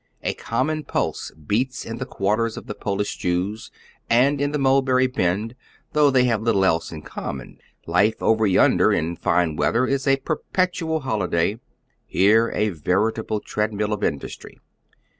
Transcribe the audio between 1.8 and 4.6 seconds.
in the quarters of the Polish Jews and in the